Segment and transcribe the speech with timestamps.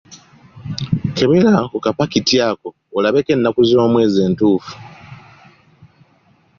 [1.15, 2.67] Kebera ku kapakiti ako
[2.97, 4.73] olabeko ennaku z'omwezi entuufu.